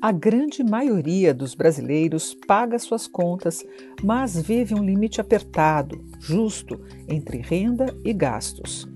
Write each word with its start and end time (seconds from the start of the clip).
A 0.00 0.12
grande 0.12 0.62
maioria 0.62 1.34
dos 1.34 1.56
brasileiros 1.56 2.32
paga 2.46 2.78
suas 2.78 3.08
contas, 3.08 3.64
mas 4.00 4.40
vive 4.40 4.72
um 4.72 4.84
limite 4.84 5.20
apertado, 5.20 6.00
justo, 6.20 6.80
entre 7.08 7.38
renda 7.38 7.92
e 8.04 8.12
gastos. 8.12 8.86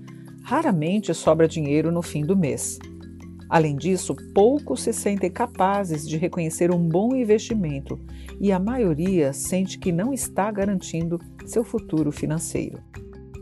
Raramente 0.43 1.13
sobra 1.13 1.45
dinheiro 1.45 1.91
no 1.91 2.01
fim 2.01 2.25
do 2.25 2.37
mês. 2.37 2.79
Além 3.49 3.75
disso, 3.75 4.15
poucos 4.33 4.83
se 4.83 4.93
sentem 4.93 5.29
capazes 5.29 6.07
de 6.07 6.15
reconhecer 6.15 6.73
um 6.73 6.87
bom 6.87 7.13
investimento 7.13 7.99
e 8.39 8.49
a 8.53 8.57
maioria 8.57 9.33
sente 9.33 9.77
que 9.77 9.91
não 9.91 10.13
está 10.13 10.49
garantindo 10.51 11.19
seu 11.45 11.65
futuro 11.65 12.13
financeiro. 12.13 12.81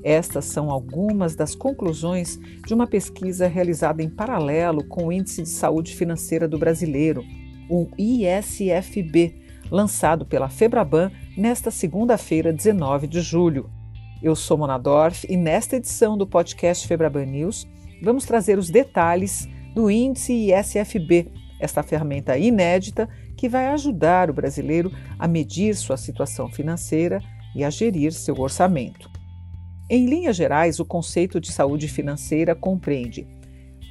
Estas 0.04 0.46
são 0.46 0.72
algumas 0.72 1.36
das 1.36 1.54
conclusões 1.54 2.40
de 2.66 2.74
uma 2.74 2.88
pesquisa 2.88 3.46
realizada 3.46 4.02
em 4.02 4.10
paralelo 4.10 4.84
com 4.84 5.06
o 5.06 5.12
Índice 5.12 5.44
de 5.44 5.50
Saúde 5.50 5.96
Financeira 5.96 6.48
do 6.48 6.58
Brasileiro, 6.58 7.24
o 7.72 7.88
ISFB, 7.98 9.34
lançado 9.72 10.26
pela 10.26 10.50
Febraban 10.50 11.10
nesta 11.38 11.72
segunda-feira, 11.72 12.52
19 12.52 13.08
de 13.08 13.22
julho. 13.22 13.70
Eu 14.22 14.36
sou 14.36 14.58
Mona 14.58 14.78
Dorf 14.78 15.26
e 15.30 15.38
nesta 15.38 15.78
edição 15.78 16.18
do 16.18 16.28
podcast 16.28 16.86
Febraban 16.86 17.26
News 17.28 17.66
vamos 18.04 18.26
trazer 18.26 18.60
os 18.60 18.70
detalhes 18.70 19.48
do 19.74 19.90
índice 19.90 20.52
ISFB, 20.52 21.32
esta 21.62 21.82
ferramenta 21.82 22.38
inédita 22.38 23.08
que 23.38 23.48
vai 23.48 23.68
ajudar 23.68 24.30
o 24.30 24.34
brasileiro 24.34 24.92
a 25.18 25.26
medir 25.26 25.74
sua 25.74 25.96
situação 25.96 26.50
financeira 26.50 27.22
e 27.56 27.64
a 27.64 27.70
gerir 27.70 28.12
seu 28.12 28.38
orçamento. 28.38 29.10
Em 29.90 30.08
linhas 30.08 30.36
gerais, 30.36 30.78
o 30.82 30.86
conceito 30.86 31.40
de 31.40 31.54
saúde 31.54 31.88
financeira 31.88 32.54
compreende 32.54 33.26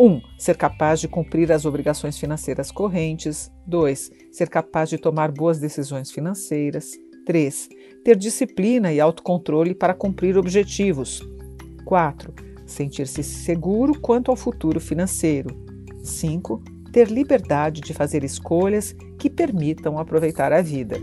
1. 0.00 0.02
Um, 0.02 0.22
ser 0.38 0.56
capaz 0.56 0.98
de 0.98 1.06
cumprir 1.06 1.52
as 1.52 1.66
obrigações 1.66 2.16
financeiras 2.16 2.70
correntes. 2.70 3.52
2. 3.66 4.10
Ser 4.32 4.48
capaz 4.48 4.88
de 4.88 4.96
tomar 4.96 5.30
boas 5.30 5.58
decisões 5.58 6.10
financeiras. 6.10 6.92
3. 7.26 7.68
Ter 8.02 8.16
disciplina 8.16 8.90
e 8.90 8.98
autocontrole 8.98 9.74
para 9.74 9.92
cumprir 9.92 10.38
objetivos. 10.38 11.20
4. 11.84 12.32
Sentir-se 12.64 13.22
seguro 13.22 14.00
quanto 14.00 14.30
ao 14.30 14.36
futuro 14.36 14.80
financeiro. 14.80 15.54
5. 16.02 16.62
Ter 16.90 17.08
liberdade 17.08 17.82
de 17.82 17.92
fazer 17.92 18.24
escolhas 18.24 18.96
que 19.18 19.28
permitam 19.28 19.98
aproveitar 19.98 20.50
a 20.50 20.62
vida. 20.62 20.96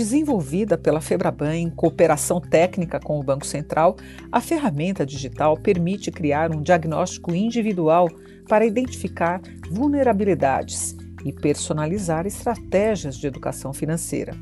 Desenvolvida 0.00 0.78
pela 0.78 0.98
Febraban 0.98 1.56
em 1.56 1.68
cooperação 1.68 2.40
técnica 2.40 2.98
com 2.98 3.20
o 3.20 3.22
Banco 3.22 3.44
Central, 3.44 3.96
a 4.32 4.40
ferramenta 4.40 5.04
digital 5.04 5.58
permite 5.58 6.10
criar 6.10 6.50
um 6.50 6.62
diagnóstico 6.62 7.34
individual 7.34 8.08
para 8.48 8.64
identificar 8.64 9.42
vulnerabilidades 9.70 10.96
e 11.22 11.34
personalizar 11.34 12.26
estratégias 12.26 13.18
de 13.18 13.26
educação 13.26 13.74
financeira. 13.74 14.32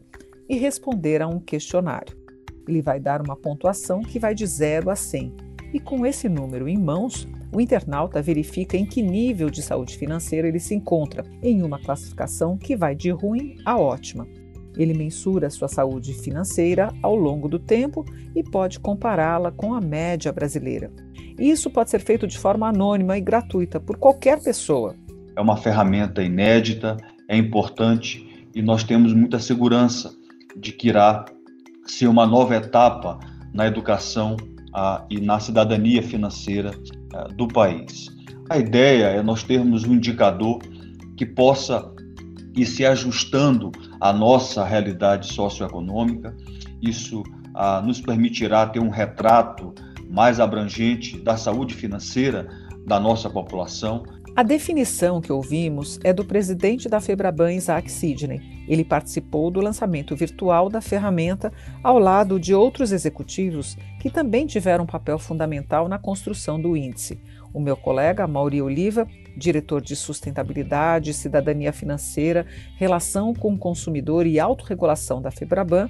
e 0.48 0.56
responder 0.56 1.20
a 1.20 1.28
um 1.28 1.38
questionário. 1.38 2.24
Ele 2.67 2.83
vai 2.83 3.00
dar 3.00 3.22
uma 3.22 3.36
pontuação 3.36 4.00
que 4.00 4.19
vai 4.19 4.34
de 4.34 4.47
0 4.47 4.91
a 4.91 4.97
100. 4.97 5.34
E 5.72 5.81
com 5.81 6.06
esse 6.06 6.28
número 6.28 6.69
em 6.69 6.78
mãos, 6.78 7.28
o 7.53 7.61
internauta 7.61 8.22
verifica 8.22 8.77
em 8.77 8.86
que 8.86 9.03
nível 9.03 9.50
de 9.50 9.62
saúde 9.62 9.97
financeira 9.97 10.48
ele 10.48 10.59
se 10.59 10.75
encontra, 10.75 11.25
em 11.42 11.62
uma 11.62 11.78
classificação 11.78 12.56
que 12.56 12.77
vai 12.77 12.94
de 12.94 13.11
ruim 13.11 13.56
a 13.64 13.78
ótima. 13.78 14.27
Ele 14.77 14.94
mensura 14.94 15.50
sua 15.50 15.69
saúde 15.69 16.12
financeira 16.12 16.92
ao 17.03 17.14
longo 17.14 17.48
do 17.48 17.59
tempo 17.59 18.05
e 18.34 18.42
pode 18.42 18.78
compará-la 18.78 19.50
com 19.50 19.75
a 19.75 19.81
média 19.81 20.32
brasileira. 20.32 20.93
Isso 21.38 21.71
pode 21.71 21.91
ser 21.91 22.00
feito 22.00 22.26
de 22.26 22.38
forma 22.38 22.69
anônima 22.69 23.16
e 23.16 23.21
gratuita 23.21 23.81
por 23.81 23.97
qualquer 23.97 24.43
pessoa, 24.43 24.94
é 25.37 25.41
uma 25.41 25.59
ferramenta 25.59 26.22
inédita, 26.22 26.97
é 27.28 27.37
importante 27.37 28.49
e 28.55 28.62
nós 28.62 28.82
temos 28.82 29.12
muita 29.12 29.38
segurança 29.38 30.10
de 30.56 30.72
que 30.72 30.88
irá 30.88 31.26
ser 31.86 32.06
uma 32.06 32.26
nova 32.26 32.56
etapa 32.56 33.19
na 33.52 33.66
educação 33.66 34.36
ah, 34.74 35.04
e 35.10 35.20
na 35.20 35.41
cidadania 35.41 36.02
financeira 36.02 36.72
ah, 37.14 37.28
do 37.34 37.48
país. 37.48 38.08
A 38.48 38.58
ideia 38.58 39.06
é 39.06 39.22
nós 39.22 39.42
termos 39.42 39.84
um 39.84 39.94
indicador 39.94 40.58
que 41.16 41.25
possa 41.25 41.91
ir 42.54 42.66
se 42.66 42.84
ajustando 42.84 43.72
à 44.00 44.12
nossa 44.12 44.64
realidade 44.64 45.32
socioeconômica. 45.32 46.36
Isso 46.80 47.22
ah, 47.54 47.80
nos 47.80 48.00
permitirá 48.00 48.66
ter 48.66 48.80
um 48.80 48.91
retrato 48.91 49.75
mais 50.08 50.38
abrangente 50.38 51.19
da 51.19 51.36
saúde 51.36 51.75
financeira 51.75 52.48
da 52.86 53.00
nossa 53.00 53.28
população 53.28 54.04
a 54.36 54.42
definição 54.42 55.19
que 55.19 55.32
ouvimos 55.32 55.98
é 56.04 56.12
do 56.12 56.22
presidente 56.22 56.91
da 56.91 57.00
Febraban, 57.00 57.54
Isaac 57.54 57.91
Sidney. 57.91 58.66
Ele 58.69 58.84
participou 58.84 59.50
do 59.50 59.62
lançamento 59.62 60.14
virtual 60.14 60.69
da 60.69 60.82
ferramenta 60.82 61.50
ao 61.82 61.98
lado 61.98 62.38
de 62.38 62.54
outros 62.54 62.92
executivos 62.92 63.78
que 63.98 64.10
também 64.10 64.46
tiveram 64.46 64.84
um 64.84 64.86
papel 64.86 65.19
fundamental 65.19 65.88
na 65.88 65.98
construção 65.98 66.60
do 66.60 66.76
índice. 66.76 67.19
O 67.54 67.58
meu 67.58 67.78
colega 67.78 68.26
Mauri 68.26 68.60
Oliva, 68.60 69.08
diretor 69.34 69.80
de 69.80 69.96
sustentabilidade, 69.96 71.14
cidadania 71.14 71.72
financeira, 71.72 72.44
relação 72.76 73.32
com 73.32 73.54
o 73.54 73.58
consumidor 73.58 74.26
e 74.26 74.38
autorregulação 74.38 75.22
da 75.22 75.30
Febraban, 75.30 75.88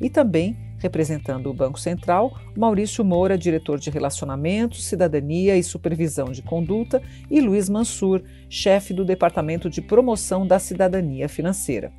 e 0.00 0.08
também 0.08 0.56
Representando 0.82 1.48
o 1.48 1.54
Banco 1.54 1.78
Central, 1.78 2.36
Maurício 2.56 3.04
Moura, 3.04 3.38
diretor 3.38 3.78
de 3.78 3.88
Relacionamentos, 3.88 4.84
Cidadania 4.84 5.56
e 5.56 5.62
Supervisão 5.62 6.32
de 6.32 6.42
Conduta, 6.42 7.00
e 7.30 7.40
Luiz 7.40 7.68
Mansur, 7.68 8.20
chefe 8.50 8.92
do 8.92 9.04
Departamento 9.04 9.70
de 9.70 9.80
Promoção 9.80 10.44
da 10.44 10.58
Cidadania 10.58 11.28
Financeira. 11.28 11.92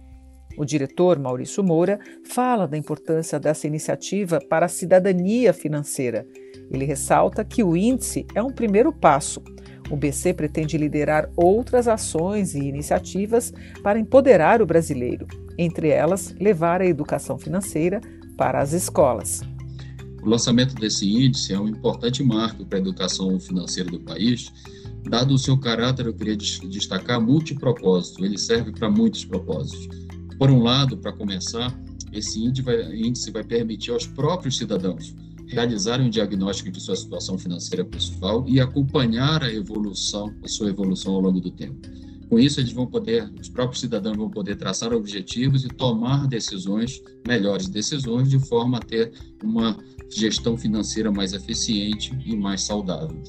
O 0.58 0.66
diretor 0.66 1.18
Maurício 1.18 1.64
Moura 1.64 1.98
fala 2.26 2.68
da 2.68 2.78
importância 2.78 3.40
dessa 3.40 3.66
iniciativa 3.66 4.40
para 4.50 4.66
a 4.66 4.70
cidadania 4.70 5.54
financeira. 5.54 6.28
Ele 6.70 6.84
ressalta 6.84 7.46
que 7.46 7.64
o 7.64 7.78
índice 7.78 8.28
é 8.36 8.44
um 8.44 8.52
primeiro 8.52 8.92
passo. 8.92 9.42
O 9.90 9.96
BC 9.96 10.34
pretende 10.34 10.78
liderar 10.78 11.30
outras 11.38 11.88
ações 11.88 12.54
e 12.54 12.60
iniciativas 12.60 13.54
para 13.82 13.98
empoderar 13.98 14.62
o 14.62 14.66
brasileiro, 14.66 15.26
entre 15.58 15.88
elas, 15.88 16.36
levar 16.38 16.82
a 16.82 16.86
educação 16.86 17.38
financeira 17.38 18.02
para 18.38 18.62
as 18.62 18.74
escolas. 18.74 19.42
O 20.22 20.30
lançamento 20.30 20.76
desse 20.76 21.10
índice 21.10 21.54
é 21.54 21.60
um 21.60 21.68
importante 21.68 22.24
marco 22.24 22.66
para 22.66 22.78
a 22.78 22.82
educação 22.82 23.40
financeira 23.40 23.90
do 23.92 24.00
país. 24.00 24.52
Dado 25.10 25.34
o 25.34 25.38
seu 25.38 25.58
caráter, 25.58 26.06
eu 26.06 26.14
queria 26.14 26.38
destacar 26.38 27.20
multipropósito, 27.22 28.24
ele 28.24 28.38
serve 28.38 28.72
para 28.72 28.90
muitos 28.90 29.26
propósitos. 29.26 29.88
Por 30.38 30.50
um 30.50 30.64
lado, 30.64 30.98
para 30.98 31.12
começar, 31.12 31.78
esse 32.12 32.42
índice 32.42 32.62
vai, 32.62 32.96
índice 32.96 33.32
vai 33.32 33.44
permitir 33.44 33.92
aos 33.92 34.08
próprios 34.08 34.58
cidadãos 34.58 35.14
realizarem 35.54 36.08
um 36.08 36.10
diagnóstico 36.10 36.72
de 36.72 36.82
sua 36.82 36.96
situação 36.96 37.38
financeira 37.38 37.86
pessoal 37.86 38.44
e 38.48 38.60
acompanhar 38.60 39.44
a 39.44 39.54
evolução, 39.54 40.34
a 40.44 40.48
sua 40.48 40.70
evolução 40.70 41.14
ao 41.14 41.22
longo 41.22 41.40
do 41.40 41.52
tempo. 41.52 41.88
Com 42.30 42.40
isso, 42.40 42.60
eles 42.60 42.72
vão 42.72 42.88
poder, 42.88 43.32
os 43.40 43.50
próprios 43.50 43.82
cidadãos 43.82 44.18
vão 44.18 44.30
poder 44.30 44.56
traçar 44.56 44.94
objetivos 44.94 45.64
e 45.64 45.68
tomar 45.68 46.28
decisões, 46.28 47.02
melhores 47.28 47.68
decisões, 47.68 48.30
de 48.30 48.40
forma 48.40 48.78
a 48.78 48.82
ter 48.82 49.12
uma 49.44 49.78
gestão 50.10 50.58
financeira 50.58 51.12
mais 51.12 51.34
eficiente 51.34 52.18
e 52.26 52.36
mais 52.36 52.62
saudável. 52.62 53.22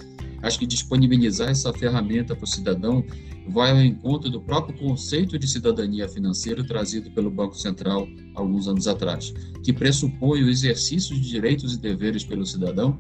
Acho 0.43 0.59
que 0.59 0.67
disponibilizar 0.67 1.49
essa 1.49 1.73
ferramenta 1.73 2.37
para 2.37 2.45
o 2.45 2.47
cidadão 2.47 3.05
vai 3.49 3.71
ao 3.71 3.83
encontro 3.83 4.31
do 4.31 4.41
próprio 4.41 4.79
conceito 4.79 5.39
de 5.39 5.47
cidadania 5.47 6.09
financeira 6.09 6.65
trazido 6.65 7.11
pelo 7.11 7.31
Banco 7.31 7.59
Central 7.59 8.07
alguns 8.35 8.69
anos 8.69 8.87
atrás, 8.87 9.33
que 9.63 9.73
pressupõe 9.73 10.43
o 10.43 10.49
exercício 10.51 11.15
de 11.15 11.29
direitos 11.29 11.75
e 11.75 11.79
deveres 11.79 12.25
pelo 12.25 12.45
cidadão 12.45 12.99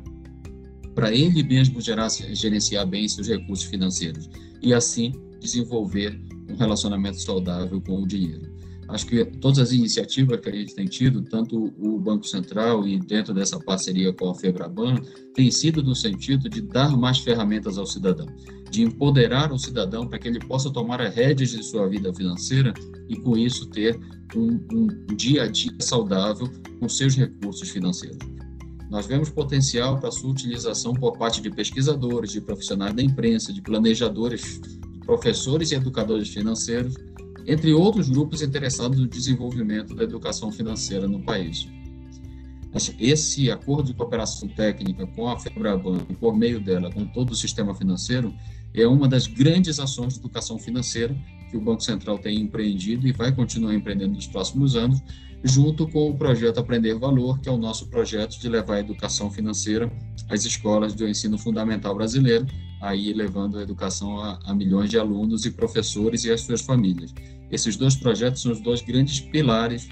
para 0.94 1.12
ele 1.12 1.42
mesmo 1.42 1.80
gerar, 1.80 2.08
gerenciar 2.08 2.86
bem 2.86 3.08
seus 3.08 3.28
recursos 3.28 3.66
financeiros 3.66 4.28
e 4.62 4.72
assim 4.72 5.12
desenvolver 5.44 6.18
um 6.48 6.56
relacionamento 6.56 7.20
saudável 7.20 7.80
com 7.80 8.02
o 8.02 8.06
dinheiro. 8.06 8.52
Acho 8.88 9.06
que 9.06 9.24
todas 9.24 9.58
as 9.58 9.72
iniciativas 9.72 10.40
que 10.40 10.48
a 10.48 10.52
gente 10.52 10.74
tem 10.74 10.86
tido, 10.86 11.22
tanto 11.22 11.72
o 11.78 11.98
Banco 11.98 12.26
Central 12.26 12.86
e 12.86 12.98
dentro 12.98 13.32
dessa 13.32 13.58
parceria 13.58 14.12
com 14.12 14.28
a 14.30 14.34
Febraban, 14.34 14.96
tem 15.34 15.50
sido 15.50 15.82
no 15.82 15.94
sentido 15.94 16.48
de 16.48 16.60
dar 16.60 16.94
mais 16.96 17.18
ferramentas 17.18 17.78
ao 17.78 17.86
cidadão, 17.86 18.26
de 18.70 18.82
empoderar 18.82 19.52
o 19.52 19.58
cidadão 19.58 20.06
para 20.06 20.18
que 20.18 20.28
ele 20.28 20.38
possa 20.40 20.70
tomar 20.70 21.00
as 21.00 21.14
rédeas 21.14 21.50
de 21.50 21.62
sua 21.62 21.88
vida 21.88 22.12
financeira 22.12 22.74
e, 23.08 23.16
com 23.16 23.38
isso, 23.38 23.66
ter 23.70 23.98
um, 24.36 24.60
um 24.72 25.16
dia 25.16 25.44
a 25.44 25.48
dia 25.48 25.72
saudável 25.80 26.50
com 26.78 26.88
seus 26.88 27.16
recursos 27.16 27.70
financeiros. 27.70 28.18
Nós 28.90 29.06
vemos 29.06 29.30
potencial 29.30 29.98
para 29.98 30.10
sua 30.10 30.30
utilização 30.30 30.92
por 30.92 31.16
parte 31.16 31.40
de 31.40 31.50
pesquisadores, 31.50 32.30
de 32.30 32.40
profissionais 32.40 32.94
da 32.94 33.02
imprensa, 33.02 33.52
de 33.52 33.62
planejadores 33.62 34.60
professores 35.04 35.70
e 35.70 35.74
educadores 35.74 36.28
financeiros, 36.28 36.94
entre 37.46 37.72
outros 37.72 38.08
grupos 38.08 38.42
interessados 38.42 38.98
no 38.98 39.06
desenvolvimento 39.06 39.94
da 39.94 40.04
educação 40.04 40.50
financeira 40.50 41.06
no 41.06 41.22
país. 41.22 41.68
Esse 42.98 43.50
acordo 43.50 43.84
de 43.84 43.94
cooperação 43.94 44.48
técnica 44.48 45.06
com 45.06 45.28
a 45.28 45.38
FEBRABAN 45.38 45.98
e 46.08 46.14
por 46.14 46.36
meio 46.36 46.60
dela 46.60 46.90
com 46.90 47.06
todo 47.06 47.30
o 47.30 47.34
sistema 47.34 47.72
financeiro 47.74 48.34
é 48.74 48.86
uma 48.86 49.06
das 49.06 49.28
grandes 49.28 49.78
ações 49.78 50.14
de 50.14 50.18
educação 50.18 50.58
financeira 50.58 51.16
que 51.48 51.56
o 51.56 51.60
Banco 51.60 51.82
Central 51.82 52.18
tem 52.18 52.40
empreendido 52.40 53.06
e 53.06 53.12
vai 53.12 53.30
continuar 53.30 53.74
empreendendo 53.74 54.14
nos 54.14 54.26
próximos 54.26 54.74
anos, 54.74 55.00
junto 55.44 55.86
com 55.86 56.10
o 56.10 56.18
projeto 56.18 56.58
Aprender 56.58 56.98
Valor, 56.98 57.38
que 57.38 57.48
é 57.48 57.52
o 57.52 57.56
nosso 57.56 57.86
projeto 57.86 58.40
de 58.40 58.48
levar 58.48 58.76
a 58.76 58.80
educação 58.80 59.30
financeira 59.30 59.88
às 60.28 60.44
escolas 60.44 60.94
do 60.94 61.06
ensino 61.06 61.38
fundamental 61.38 61.94
brasileiro, 61.94 62.44
aí 62.84 63.14
levando 63.14 63.58
a 63.58 63.62
educação 63.62 64.18
a, 64.20 64.38
a 64.44 64.54
milhões 64.54 64.90
de 64.90 64.98
alunos 64.98 65.46
e 65.46 65.50
professores 65.50 66.24
e 66.24 66.30
as 66.30 66.42
suas 66.42 66.60
famílias. 66.60 67.14
Esses 67.50 67.76
dois 67.76 67.96
projetos 67.96 68.42
são 68.42 68.52
os 68.52 68.60
dois 68.60 68.82
grandes 68.82 69.20
pilares 69.20 69.88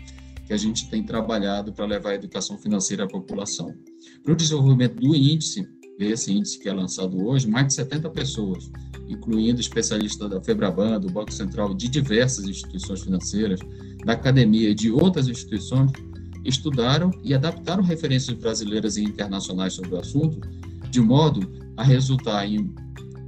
que 0.47 0.53
a 0.53 0.57
gente 0.59 0.91
tem 0.91 1.03
trabalhado 1.03 1.73
para 1.73 1.87
levar 1.87 2.11
a 2.11 2.15
educação 2.17 2.59
financeira 2.59 3.05
à 3.05 3.09
população. 3.09 3.75
Para 4.23 4.35
o 4.35 4.37
desenvolvimento 4.37 4.97
do 4.97 5.15
índice, 5.15 5.67
esse 5.99 6.33
índice 6.33 6.59
que 6.59 6.69
é 6.69 6.73
lançado 6.73 7.25
hoje, 7.25 7.49
mais 7.49 7.69
de 7.69 7.75
70 7.75 8.11
pessoas, 8.11 8.71
incluindo 9.09 9.61
especialistas 9.61 10.29
da 10.29 10.41
FEBRABAN, 10.41 11.01
do 11.01 11.11
Banco 11.11 11.33
Central, 11.33 11.73
de 11.73 11.89
diversas 11.89 12.45
instituições 12.45 13.03
financeiras, 13.03 13.61
da 14.05 14.13
academia 14.13 14.69
e 14.69 14.75
de 14.75 14.91
outras 14.91 15.29
instituições, 15.29 15.91
estudaram 16.45 17.11
e 17.23 17.33
adaptaram 17.33 17.83
referências 17.83 18.37
brasileiras 18.37 18.97
e 18.97 19.05
internacionais 19.05 19.75
sobre 19.75 19.95
o 19.95 19.99
assunto, 19.99 20.41
de 20.91 21.01
modo 21.01 21.63
a 21.77 21.83
resultar 21.83 22.47
em 22.47 22.75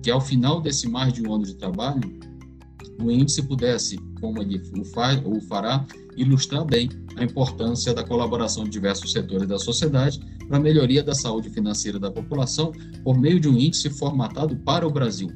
que, 0.04 0.10
ao 0.10 0.20
final 0.20 0.60
desse 0.60 0.86
mais 0.86 1.14
de 1.14 1.26
um 1.26 1.34
ano 1.34 1.44
de 1.44 1.54
trabalho, 1.54 2.02
o 3.02 3.10
índice 3.10 3.42
pudesse, 3.42 3.96
como 4.20 4.42
ele 4.42 4.60
o, 4.78 4.84
faz, 4.84 5.18
o 5.24 5.40
fará, 5.40 5.84
ilustrar 6.14 6.62
bem 6.62 6.90
a 7.16 7.24
importância 7.24 7.94
da 7.94 8.04
colaboração 8.04 8.64
de 8.64 8.70
diversos 8.70 9.12
setores 9.12 9.48
da 9.48 9.58
sociedade 9.58 10.20
para 10.46 10.58
a 10.58 10.60
melhoria 10.60 11.02
da 11.02 11.14
saúde 11.14 11.48
financeira 11.48 11.98
da 11.98 12.10
população 12.10 12.70
por 13.02 13.18
meio 13.18 13.40
de 13.40 13.48
um 13.48 13.58
índice 13.58 13.88
formatado 13.88 14.54
para 14.56 14.86
o 14.86 14.90
Brasil. 14.90 15.30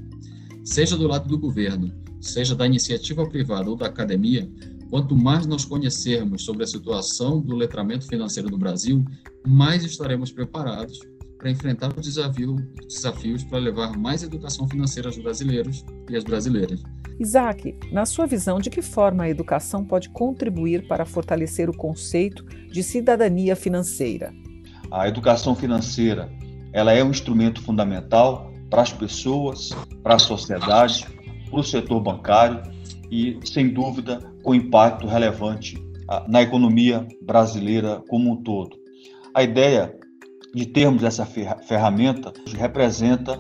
Seja 0.62 0.98
do 0.98 1.08
lado 1.08 1.26
do 1.26 1.38
governo, 1.38 1.90
seja 2.20 2.54
da 2.54 2.66
iniciativa 2.66 3.26
privada 3.26 3.70
ou 3.70 3.76
da 3.76 3.86
academia, 3.86 4.46
quanto 4.90 5.16
mais 5.16 5.46
nós 5.46 5.64
conhecermos 5.64 6.44
sobre 6.44 6.64
a 6.64 6.66
situação 6.66 7.40
do 7.40 7.56
letramento 7.56 8.06
financeiro 8.06 8.50
no 8.50 8.58
Brasil, 8.58 9.02
mais 9.46 9.82
estaremos 9.82 10.30
preparados 10.30 11.00
para 11.38 11.50
enfrentar 11.50 11.92
os 11.96 12.02
desafio, 12.02 12.56
desafios 12.86 13.44
para 13.44 13.58
levar 13.58 13.96
mais 13.96 14.22
educação 14.22 14.68
financeira 14.68 15.08
aos 15.08 15.18
brasileiros 15.18 15.84
e 16.10 16.16
às 16.16 16.24
brasileiras. 16.24 16.82
Isaac, 17.18 17.76
na 17.92 18.04
sua 18.04 18.26
visão, 18.26 18.58
de 18.58 18.70
que 18.70 18.82
forma 18.82 19.24
a 19.24 19.28
educação 19.28 19.84
pode 19.84 20.08
contribuir 20.10 20.86
para 20.86 21.04
fortalecer 21.04 21.70
o 21.70 21.76
conceito 21.76 22.44
de 22.44 22.82
cidadania 22.82 23.56
financeira? 23.56 24.32
A 24.90 25.08
educação 25.08 25.54
financeira, 25.54 26.30
ela 26.72 26.92
é 26.92 27.02
um 27.02 27.10
instrumento 27.10 27.62
fundamental 27.62 28.52
para 28.68 28.82
as 28.82 28.92
pessoas, 28.92 29.70
para 30.02 30.14
a 30.14 30.18
sociedade, 30.18 31.06
para 31.50 31.60
o 31.60 31.64
setor 31.64 32.00
bancário 32.00 32.62
e, 33.10 33.38
sem 33.44 33.68
dúvida, 33.68 34.20
com 34.42 34.54
impacto 34.54 35.06
relevante 35.06 35.82
ah, 36.08 36.24
na 36.28 36.42
economia 36.42 37.06
brasileira 37.22 38.02
como 38.08 38.32
um 38.32 38.42
todo. 38.42 38.76
A 39.34 39.42
ideia 39.42 39.94
de 40.54 40.66
termos 40.66 41.04
essa 41.04 41.26
ferramenta 41.26 42.32
representa, 42.56 43.38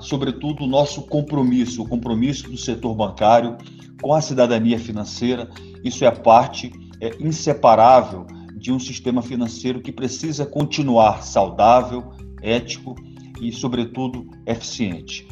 sobretudo, 0.00 0.64
o 0.64 0.66
nosso 0.66 1.02
compromisso, 1.02 1.82
o 1.82 1.88
compromisso 1.88 2.50
do 2.50 2.56
setor 2.56 2.94
bancário 2.94 3.56
com 4.00 4.14
a 4.14 4.20
cidadania 4.20 4.78
financeira. 4.78 5.48
Isso 5.84 6.04
é 6.04 6.10
parte 6.10 6.72
é, 7.00 7.10
inseparável 7.20 8.26
de 8.56 8.72
um 8.72 8.78
sistema 8.78 9.22
financeiro 9.22 9.80
que 9.80 9.92
precisa 9.92 10.44
continuar 10.44 11.22
saudável, 11.22 12.12
ético 12.42 12.94
e, 13.40 13.52
sobretudo, 13.52 14.26
eficiente. 14.46 15.28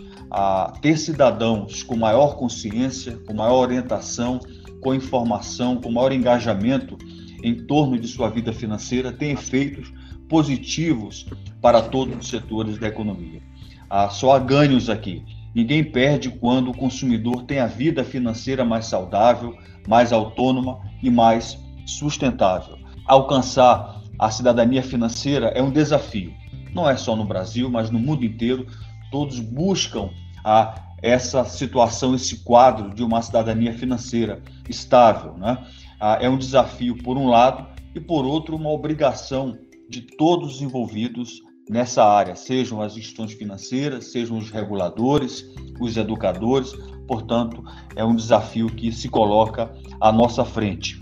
Ter 0.81 0.97
cidadãos 0.97 1.83
com 1.83 1.97
maior 1.97 2.37
consciência, 2.37 3.17
com 3.27 3.35
maior 3.35 3.61
orientação, 3.63 4.39
com 4.81 4.95
informação, 4.95 5.81
com 5.81 5.91
maior 5.91 6.13
engajamento 6.13 6.99
em 7.43 7.55
torno 7.67 7.99
de 7.99 8.09
sua 8.09 8.29
vida 8.29 8.53
financeira 8.53 9.13
tem 9.13 9.33
efeitos 9.33 9.93
positivos 10.29 11.27
para 11.61 11.83
todos 11.83 12.17
os 12.19 12.29
setores 12.29 12.79
da 12.79 12.89
economia. 12.89 13.41
Ah, 13.89 14.09
só 14.09 14.35
há 14.35 14.39
ganhos 14.39 14.91
aqui. 14.91 15.23
Ninguém 15.55 15.83
perde 15.83 16.29
quando 16.29 16.71
o 16.71 16.77
consumidor 16.77 17.45
tem 17.45 17.61
a 17.61 17.67
vida 17.67 18.05
financeira 18.05 18.65
mais 18.65 18.87
saudável, 18.87 19.57
mais 19.89 20.13
autônoma 20.13 20.81
e 21.03 21.09
mais 21.09 21.59
sustentável. 21.87 22.77
Alcançar 23.07 24.03
a 24.19 24.31
cidadania 24.31 24.83
financeira 24.83 25.49
é 25.49 25.63
um 25.63 25.71
desafio. 25.71 26.33
Não 26.75 26.89
é 26.89 26.97
só 26.97 27.17
no 27.17 27.25
Brasil, 27.25 27.71
mas 27.71 27.91
no 27.91 27.99
mundo 27.99 28.25
inteiro. 28.25 28.67
Todos 29.11 29.41
buscam 29.41 30.11
a 30.45 30.75
essa 31.03 31.45
situação, 31.45 32.15
esse 32.15 32.43
quadro 32.43 32.95
de 32.95 33.03
uma 33.03 33.23
cidadania 33.23 33.73
financeira 33.73 34.43
estável. 34.69 35.35
Né? 35.39 35.57
Ah, 36.01 36.19
é 36.21 36.29
um 36.29 36.37
desafio, 36.37 36.97
por 37.03 37.17
um 37.17 37.29
lado, 37.29 37.67
e 37.95 38.01
por 38.01 38.27
outro, 38.27 38.57
uma 38.57 38.71
obrigação 38.71 39.57
de 39.89 40.03
todos 40.03 40.57
os 40.57 40.63
envolvidos 40.63 41.43
nessa 41.69 42.05
área, 42.05 42.37
sejam 42.37 42.81
as 42.81 42.97
instituições 42.97 43.33
financeiras, 43.33 44.13
sejam 44.13 44.39
os 44.39 44.51
reguladores, 44.51 45.45
os 45.81 45.97
educadores. 45.97 46.73
Portanto, 47.07 47.63
é 47.95 48.05
um 48.05 48.15
desafio 48.15 48.69
que 48.69 48.93
se 48.93 49.09
coloca 49.09 49.73
à 50.01 50.13
nossa 50.13 50.45
frente. 50.45 50.99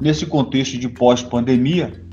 Nesse 0.00 0.26
contexto 0.26 0.78
de 0.78 0.88
pós-pandemia, 0.88 2.04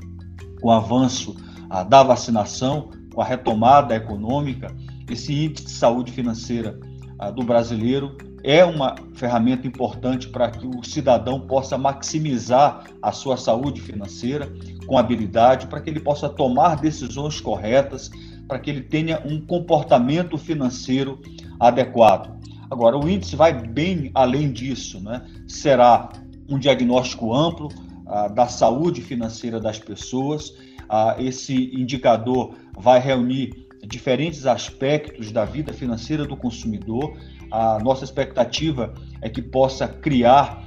com 0.60 0.68
o 0.68 0.72
avanço 0.72 1.36
ah, 1.68 1.82
da 1.82 2.02
vacinação, 2.02 2.90
com 3.12 3.20
a 3.20 3.24
retomada 3.24 3.94
econômica, 3.94 4.74
esse 5.10 5.32
índice 5.32 5.66
de 5.66 5.70
saúde 5.72 6.12
financeira 6.12 6.78
ah, 7.18 7.30
do 7.30 7.42
brasileiro 7.42 8.16
é 8.44 8.64
uma 8.64 8.94
ferramenta 9.14 9.66
importante 9.66 10.28
para 10.28 10.50
que 10.50 10.66
o 10.66 10.82
cidadão 10.82 11.40
possa 11.40 11.78
maximizar 11.78 12.84
a 13.00 13.12
sua 13.12 13.36
saúde 13.36 13.80
financeira 13.80 14.52
com 14.86 14.98
habilidade, 14.98 15.66
para 15.66 15.80
que 15.80 15.88
ele 15.88 16.00
possa 16.00 16.28
tomar 16.28 16.76
decisões 16.76 17.40
corretas, 17.40 18.10
para 18.48 18.58
que 18.58 18.68
ele 18.68 18.82
tenha 18.82 19.22
um 19.24 19.40
comportamento 19.40 20.36
financeiro 20.36 21.20
adequado. 21.60 22.36
Agora, 22.70 22.98
o 22.98 23.08
índice 23.08 23.36
vai 23.36 23.52
bem 23.52 24.10
além 24.14 24.50
disso, 24.50 25.00
né? 25.00 25.22
Será 25.46 26.08
um 26.48 26.58
diagnóstico 26.58 27.34
amplo 27.34 27.68
ah, 28.06 28.28
da 28.28 28.46
saúde 28.48 29.00
financeira 29.00 29.60
das 29.60 29.78
pessoas. 29.78 30.54
Ah, 30.88 31.16
esse 31.18 31.74
indicador 31.74 32.54
vai 32.76 32.98
reunir 32.98 33.66
diferentes 33.86 34.46
aspectos 34.46 35.30
da 35.30 35.44
vida 35.44 35.72
financeira 35.72 36.24
do 36.24 36.36
consumidor. 36.36 37.16
A 37.52 37.78
nossa 37.80 38.02
expectativa 38.02 38.94
é 39.20 39.28
que 39.28 39.42
possa 39.42 39.86
criar, 39.86 40.66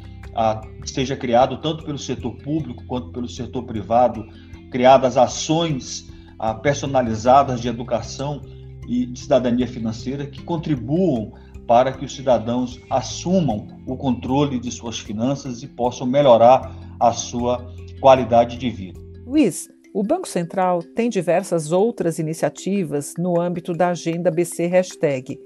seja 0.86 1.16
criado 1.16 1.58
tanto 1.58 1.84
pelo 1.84 1.98
setor 1.98 2.36
público 2.38 2.84
quanto 2.86 3.10
pelo 3.10 3.28
setor 3.28 3.64
privado, 3.64 4.24
criadas 4.70 5.18
ações 5.18 6.14
personalizadas 6.62 7.60
de 7.60 7.68
educação 7.68 8.40
e 8.88 9.08
de 9.08 9.20
cidadania 9.20 9.68
financeira 9.68 10.28
que 10.28 10.44
contribuam 10.44 11.34
para 11.66 11.92
que 11.92 12.06
os 12.06 12.16
cidadãos 12.16 12.80
assumam 12.88 13.66
o 13.88 13.98
controle 13.98 14.60
de 14.60 14.70
suas 14.70 15.00
finanças 15.00 15.64
e 15.64 15.68
possam 15.68 16.06
melhorar 16.06 16.72
a 17.00 17.12
sua 17.14 17.74
qualidade 18.00 18.60
de 18.60 18.70
vida. 18.70 19.00
Luiz, 19.26 19.68
o 19.92 20.04
Banco 20.04 20.28
Central 20.28 20.84
tem 20.96 21.10
diversas 21.10 21.72
outras 21.72 22.20
iniciativas 22.20 23.16
no 23.18 23.42
âmbito 23.42 23.74
da 23.74 23.90
agenda 23.90 24.30
BC 24.30 24.68
Hashtag. 24.68 25.40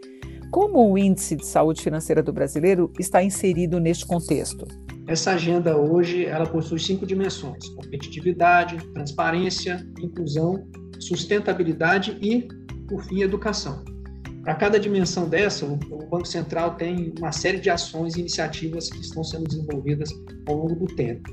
Como 0.52 0.92
o 0.92 0.98
Índice 0.98 1.36
de 1.36 1.46
Saúde 1.46 1.82
Financeira 1.82 2.24
do 2.24 2.34
Brasileiro 2.34 2.92
está 3.00 3.24
inserido 3.24 3.80
neste 3.80 4.06
contexto? 4.06 4.66
Essa 5.08 5.32
agenda 5.32 5.78
hoje 5.78 6.26
ela 6.26 6.46
possui 6.46 6.80
cinco 6.80 7.06
dimensões: 7.06 7.70
competitividade, 7.70 8.78
transparência, 8.94 9.86
inclusão, 10.02 10.68
sustentabilidade 11.00 12.18
e, 12.20 12.48
por 12.88 13.04
fim, 13.04 13.22
educação. 13.22 13.84
Para 14.44 14.56
cada 14.56 14.80
dimensão 14.80 15.30
dessa, 15.30 15.66
o 15.66 15.78
Banco 15.78 16.26
Central 16.26 16.76
tem 16.76 17.14
uma 17.20 17.32
série 17.32 17.60
de 17.60 17.70
ações 17.70 18.16
e 18.16 18.22
iniciativas 18.22 18.90
que 18.90 19.02
estão 19.02 19.24
sendo 19.24 19.44
desenvolvidas 19.44 20.10
ao 20.48 20.56
longo 20.56 20.76
do 20.76 20.88
tempo. 20.96 21.30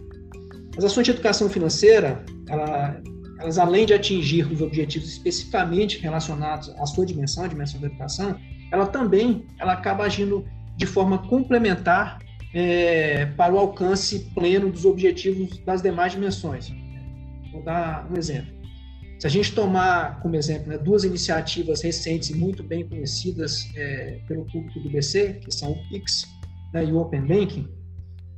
As 0.76 0.84
ações 0.84 1.04
de 1.04 1.12
educação 1.12 1.48
financeira, 1.48 2.22
ela, 2.50 3.00
elas 3.40 3.56
além 3.56 3.86
de 3.86 3.94
atingir 3.94 4.46
os 4.52 4.60
objetivos 4.60 5.08
especificamente 5.08 5.98
relacionados 6.00 6.68
à 6.78 6.84
sua 6.84 7.06
dimensão, 7.06 7.44
a 7.44 7.48
dimensão 7.48 7.80
da 7.80 7.86
educação, 7.86 8.36
ela 8.70 8.86
também 8.86 9.46
ela 9.58 9.72
acaba 9.72 10.04
agindo 10.04 10.44
de 10.76 10.86
forma 10.86 11.18
complementar 11.18 12.18
é, 12.54 13.26
para 13.36 13.54
o 13.54 13.58
alcance 13.58 14.30
pleno 14.34 14.70
dos 14.70 14.84
objetivos 14.84 15.58
das 15.64 15.82
demais 15.82 16.12
dimensões. 16.12 16.72
Vou 17.52 17.62
dar 17.62 18.10
um 18.10 18.16
exemplo. 18.16 18.54
Se 19.18 19.26
a 19.26 19.30
gente 19.30 19.54
tomar 19.54 20.20
como 20.20 20.36
exemplo 20.36 20.68
né, 20.68 20.76
duas 20.76 21.04
iniciativas 21.04 21.82
recentes 21.82 22.30
e 22.30 22.34
muito 22.34 22.62
bem 22.62 22.86
conhecidas 22.86 23.66
é, 23.74 24.20
pelo 24.28 24.44
público 24.44 24.78
do 24.80 24.90
BC, 24.90 25.40
que 25.44 25.50
são 25.50 25.72
o 25.72 25.88
PIX 25.88 26.26
né, 26.74 26.84
e 26.84 26.92
o 26.92 26.98
Open 26.98 27.22
Banking, 27.22 27.66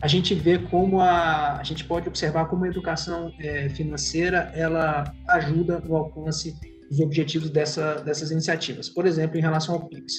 a 0.00 0.06
gente 0.06 0.34
vê 0.34 0.58
como 0.58 1.00
a, 1.00 1.58
a 1.58 1.64
gente 1.64 1.84
pode 1.84 2.08
observar 2.08 2.46
como 2.46 2.64
a 2.64 2.68
educação 2.68 3.32
é, 3.40 3.68
financeira 3.70 4.52
ela 4.54 5.12
ajuda 5.28 5.80
no 5.80 5.96
alcance 5.96 6.56
dos 6.88 7.00
objetivos 7.00 7.50
dessa, 7.50 7.96
dessas 7.96 8.30
iniciativas. 8.30 8.88
Por 8.88 9.06
exemplo, 9.06 9.38
em 9.38 9.40
relação 9.40 9.74
ao 9.74 9.88
Pix. 9.88 10.14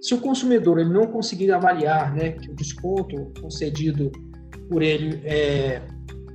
Se 0.00 0.14
o 0.14 0.18
consumidor 0.18 0.78
ele 0.78 0.92
não 0.92 1.06
conseguir 1.06 1.52
avaliar 1.52 2.14
né, 2.14 2.32
que 2.32 2.50
o 2.50 2.54
desconto 2.54 3.32
concedido 3.40 4.10
por 4.68 4.82
ele 4.82 5.20
é, 5.24 5.82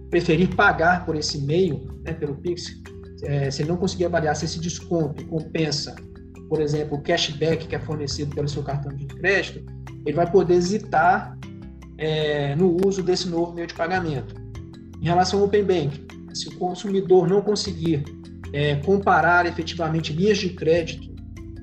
preferir 0.10 0.56
pagar 0.56 1.06
por 1.06 1.16
esse 1.16 1.42
meio, 1.42 1.86
né, 2.06 2.14
pelo 2.14 2.36
Pix, 2.36 2.82
é, 3.24 3.50
se 3.52 3.62
ele 3.62 3.70
não 3.70 3.78
conseguir 3.78 4.06
avaliar 4.06 4.36
se 4.36 4.46
esse 4.46 4.60
desconto 4.60 5.26
compensa, 5.26 5.96
por 6.50 6.62
exemplo, 6.62 6.98
o 6.98 7.02
cashback 7.02 7.68
que 7.68 7.76
é 7.76 7.80
fornecido 7.80 8.34
pelo 8.34 8.48
seu 8.48 8.64
cartão 8.64 8.94
de 8.96 9.06
crédito, 9.06 9.66
ele 10.06 10.16
vai 10.16 10.30
poder 10.32 10.54
hesitar 10.54 11.38
é, 11.98 12.56
no 12.56 12.78
uso 12.86 13.04
desse 13.04 13.28
novo 13.28 13.54
meio 13.54 13.68
de 13.68 13.74
pagamento. 13.74 14.36
Em 15.02 15.06
relação 15.06 15.40
ao 15.40 15.46
Open 15.46 15.64
Bank, 15.64 16.08
se 16.34 16.48
o 16.48 16.56
consumidor 16.58 17.28
não 17.28 17.42
conseguir 17.42 18.04
é, 18.54 18.76
comparar 18.76 19.46
efetivamente 19.46 20.14
linhas 20.14 20.38
de 20.38 20.50
crédito 20.50 21.16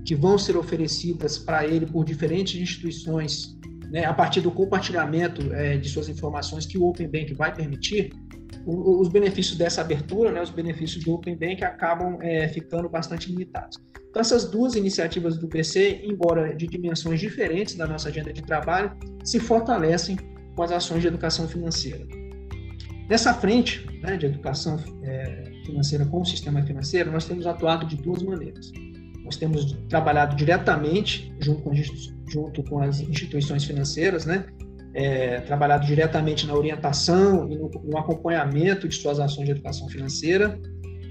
que 0.05 0.15
vão 0.15 0.37
ser 0.37 0.57
oferecidas 0.57 1.39
para 1.39 1.67
ele 1.67 1.87
por 1.87 2.05
diferentes 2.05 2.61
instituições, 2.61 3.57
né, 3.91 4.05
a 4.05 4.13
partir 4.13 4.41
do 4.41 4.51
compartilhamento 4.51 5.53
é, 5.55 5.77
de 5.77 5.89
suas 5.89 6.09
informações 6.09 6.67
que 6.67 6.77
o 6.77 6.85
Open 6.85 7.09
Bank 7.09 7.33
vai 7.35 7.55
permitir, 7.55 8.13
o, 8.67 9.01
os 9.01 9.09
benefícios 9.09 9.57
dessa 9.57 9.81
abertura, 9.81 10.31
né, 10.31 10.43
os 10.43 10.51
benefícios 10.51 11.05
do 11.05 11.13
Open 11.13 11.37
Bank 11.37 11.65
acabam 11.65 12.19
é, 12.21 12.49
ficando 12.49 12.89
bastante 12.89 13.31
limitados. 13.31 13.79
Então, 14.11 14.21
essas 14.21 14.45
duas 14.45 14.75
iniciativas 14.77 15.37
do 15.37 15.49
BC, 15.49 16.03
embora 16.05 16.55
de 16.55 16.67
dimensões 16.67 17.19
diferentes 17.19 17.75
da 17.75 17.87
nossa 17.87 18.09
agenda 18.09 18.33
de 18.33 18.43
trabalho, 18.43 18.97
se 19.25 19.41
fortalecem 19.41 20.17
com 20.55 20.63
as 20.63 20.71
ações 20.71 21.03
de 21.03 21.09
educação 21.09 21.49
financeira. 21.49 22.07
Nessa 23.09 23.35
frente 23.35 23.87
né, 24.03 24.17
de 24.17 24.27
educação 24.27 24.79
é, 25.03 25.51
financeira 25.67 26.07
com 26.07 26.21
o 26.21 26.25
sistema 26.25 26.63
financeiro, 26.63 27.13
nós 27.13 27.27
temos 27.27 27.47
atuado 27.47 27.87
de 27.87 27.97
duas 27.97 28.23
maneiras. 28.23 28.73
Nós 29.25 29.37
temos 29.37 29.73
trabalhado 29.89 30.37
diretamente 30.37 31.35
junto 31.41 31.63
com, 31.63 31.73
junto 32.29 32.63
com 32.65 32.81
as 32.81 33.01
instituições 33.01 33.65
financeiras, 33.65 34.25
né, 34.27 34.47
é, 34.95 35.41
trabalhado 35.41 35.87
diretamente 35.87 36.47
na 36.47 36.55
orientação 36.55 37.51
e 37.51 37.57
no, 37.57 37.69
no, 37.69 37.99
acompanhamento 37.99 38.89
de 38.89 38.95
suas 38.95 39.19
ações 39.19 39.47
de 39.47 39.51
educação 39.53 39.89
financeira. 39.89 40.59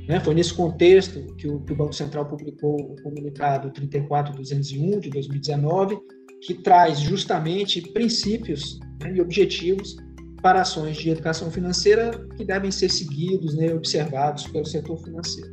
Né? 0.08 0.20
Foi 0.20 0.34
nesse 0.34 0.54
contexto 0.54 1.36
que 1.36 1.48
o, 1.48 1.60
que 1.60 1.74
o, 1.74 1.76
Banco 1.76 1.94
Central 1.94 2.26
publicou 2.26 2.76
o 2.76 2.96
comunicado 3.04 3.72
34201 3.72 5.00
de 5.00 5.10
2019, 5.10 5.98
que 6.42 6.56
traz 6.56 7.00
justamente 7.00 7.82
princípios 7.82 8.80
né, 9.02 9.14
e 9.16 9.22
objetivos 9.22 9.96
para 10.44 10.62
ações 10.62 10.98
de 10.98 11.10
educação 11.10 11.50
financeira 11.50 12.12
que 12.36 12.44
devem 12.44 12.70
ser 12.70 12.90
seguidos, 12.90 13.56
né, 13.56 13.74
observados 13.74 14.46
pelo 14.48 14.66
setor 14.66 14.98
financeiro. 14.98 15.50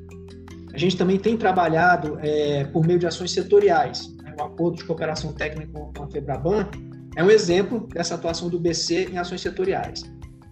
A 0.75 0.77
gente 0.77 0.97
também 0.97 1.17
tem 1.17 1.37
trabalhado 1.37 2.19
é, 2.21 2.65
por 2.65 2.85
meio 2.85 2.99
de 2.99 3.07
ações 3.07 3.31
setoriais. 3.31 4.13
Né, 4.17 4.35
o 4.37 4.43
acordo 4.43 4.79
de 4.79 4.85
cooperação 4.85 5.33
técnica 5.33 5.73
com 5.97 6.03
a 6.03 6.11
FEBRABAN 6.11 6.69
é 7.15 7.23
um 7.23 7.31
exemplo 7.31 7.87
dessa 7.87 8.17
atuação 8.17 8.49
do 8.49 8.59
BC 8.59 9.11
em 9.13 9.19
ações 9.19 9.41
setoriais. 9.41 10.03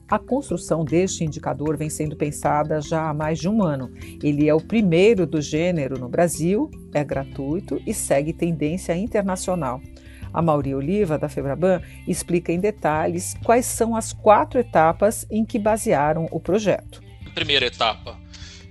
A 0.09 0.21
construção 0.21 0.85
deste 0.85 1.25
indicador 1.25 1.77
vem 1.77 1.91
sendo 1.91 2.17
pensada 2.17 2.81
já 2.81 3.11
há 3.11 3.15
mais 3.15 3.41
de 3.41 3.49
um 3.49 3.63
ano. 3.63 3.93
Ele 4.23 4.49
é 4.49 4.55
o 4.55 4.61
primeiro 4.61 5.27
do 5.27 5.41
gênero 5.41 5.99
no 5.99 6.09
Brasil, 6.09 6.71
é 6.95 7.03
gratuito 7.05 7.81
e 7.85 7.93
segue 7.93 8.33
tendência 8.33 8.97
internacional. 8.97 9.83
A 10.33 10.43
Mauri 10.43 10.75
Oliva, 10.75 11.19
da 11.19 11.29
Febraban, 11.29 11.83
explica 12.07 12.53
em 12.53 12.61
detalhes 12.61 13.35
quais 13.45 13.67
são 13.67 13.97
as 13.97 14.13
quatro 14.13 14.59
etapas 14.59 15.27
em 15.31 15.45
que 15.45 15.59
basearam 15.59 16.29
o 16.31 16.41
projeto. 16.41 17.03
Primeira 17.35 17.67
etapa, 17.67 18.19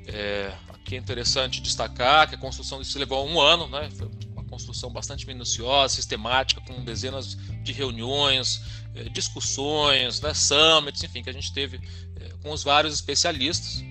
é, 0.08 0.52
aqui 0.70 0.96
é 0.96 0.98
interessante 0.98 1.62
destacar 1.62 2.28
que 2.30 2.36
a 2.36 2.38
construção 2.38 2.82
disso 2.82 2.98
levou 3.00 3.28
um 3.28 3.40
ano, 3.40 3.68
né? 3.68 3.90
Foi 3.96 4.10
uma 4.32 4.44
construção 4.44 4.90
bastante 4.92 5.26
minuciosa, 5.28 5.96
sistemática, 5.96 6.62
com 6.62 6.84
dezenas 6.84 7.36
de 7.64 7.72
reuniões, 7.72 8.62
é, 8.96 9.04
discussões, 9.04 10.22
né, 10.22 10.34
summits, 10.34 11.04
enfim, 11.04 11.22
que 11.22 11.30
a 11.30 11.34
gente 11.34 11.54
teve 11.54 11.78
é, 12.20 12.30
com 12.42 12.52
os 12.52 12.64
vários 12.64 12.94
especialistas. 12.94 13.84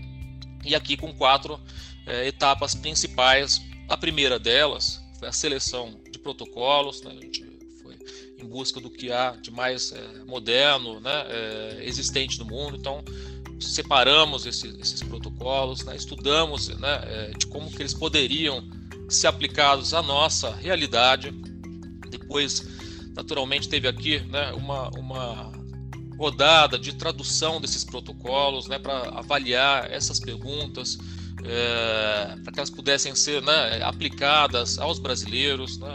E 0.64 0.74
aqui 0.74 0.96
com 0.96 1.14
quatro 1.14 1.60
é, 2.06 2.26
etapas 2.26 2.74
principais. 2.74 3.60
A 3.88 3.96
primeira 3.96 4.38
delas 4.38 5.02
foi 5.18 5.28
a 5.28 5.32
seleção 5.32 6.00
de 6.10 6.18
protocolos, 6.18 7.02
né? 7.02 7.10
a 7.10 7.20
gente 7.22 7.45
em 8.38 8.46
busca 8.46 8.80
do 8.80 8.90
que 8.90 9.10
há 9.10 9.30
de 9.30 9.50
mais 9.50 9.92
é, 9.92 10.24
moderno, 10.26 11.00
né, 11.00 11.24
é, 11.28 11.80
existente 11.82 12.38
no 12.38 12.44
mundo. 12.44 12.76
Então, 12.76 13.02
separamos 13.58 14.44
esse, 14.46 14.68
esses 14.78 15.02
protocolos, 15.02 15.84
né, 15.84 15.96
estudamos 15.96 16.68
né, 16.68 17.00
é, 17.04 17.30
de 17.38 17.46
como 17.46 17.70
que 17.70 17.80
eles 17.80 17.94
poderiam 17.94 18.62
ser 19.08 19.28
aplicados 19.28 19.94
à 19.94 20.02
nossa 20.02 20.54
realidade. 20.54 21.30
Depois, 22.10 22.66
naturalmente, 23.14 23.68
teve 23.68 23.88
aqui 23.88 24.20
né, 24.20 24.52
uma, 24.52 24.90
uma 24.90 25.52
rodada 26.18 26.78
de 26.78 26.94
tradução 26.94 27.60
desses 27.60 27.84
protocolos 27.84 28.66
né, 28.66 28.78
para 28.78 29.08
avaliar 29.18 29.90
essas 29.90 30.20
perguntas, 30.20 30.98
é, 31.44 32.36
para 32.42 32.52
que 32.52 32.58
elas 32.58 32.70
pudessem 32.70 33.14
ser 33.14 33.42
né, 33.42 33.80
aplicadas 33.82 34.78
aos 34.78 34.98
brasileiros. 34.98 35.78
Né, 35.78 35.88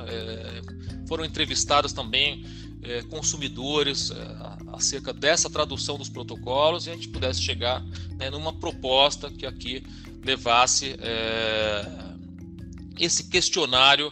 foram 1.11 1.25
entrevistados 1.25 1.91
também 1.91 2.45
é, 2.81 3.01
consumidores 3.01 4.11
é, 4.11 4.15
acerca 4.71 5.11
dessa 5.11 5.49
tradução 5.49 5.97
dos 5.97 6.07
protocolos 6.07 6.87
e 6.87 6.89
a 6.89 6.93
gente 6.93 7.09
pudesse 7.09 7.41
chegar 7.41 7.83
né, 8.17 8.29
numa 8.29 8.53
proposta 8.53 9.29
que 9.29 9.45
aqui 9.45 9.83
levasse 10.23 10.95
é, 11.01 11.85
esse 12.97 13.25
questionário 13.25 14.09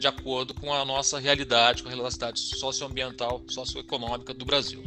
de 0.00 0.08
acordo 0.08 0.54
com 0.54 0.74
a 0.74 0.84
nossa 0.84 1.20
realidade, 1.20 1.84
com 1.84 1.88
a 1.88 1.92
realidade 1.92 2.40
socioambiental, 2.40 3.44
socioeconômica 3.46 4.34
do 4.34 4.44
Brasil. 4.44 4.82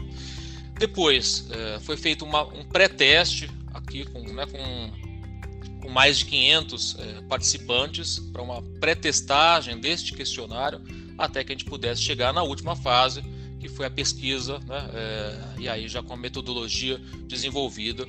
Depois 0.78 1.48
foi 1.84 1.96
feito 1.96 2.26
uma, 2.26 2.44
um 2.44 2.66
pré-teste 2.66 3.50
aqui 3.74 4.04
com, 4.04 4.22
né, 4.34 4.46
com, 4.48 5.80
com, 5.82 5.90
mais 5.90 6.18
de 6.18 6.26
500 6.26 6.98
é, 7.00 7.22
participantes 7.22 8.20
para 8.20 8.42
uma 8.42 8.62
pré-testagem 8.82 9.80
deste 9.80 10.14
questionário 10.14 10.82
até 11.22 11.44
que 11.44 11.52
a 11.52 11.56
gente 11.56 11.66
pudesse 11.66 12.02
chegar 12.02 12.34
na 12.34 12.44
última 12.44 12.76
fase, 12.76 13.24
que 13.60 13.70
foi 13.70 13.86
a 13.86 13.90
pesquisa, 13.90 14.60
né? 14.60 14.90
É, 14.94 15.40
e 15.60 15.70
aí 15.70 15.88
já 15.88 16.02
com 16.02 16.14
a 16.14 16.18
metodologia 16.18 17.00
desenvolvida 17.28 18.06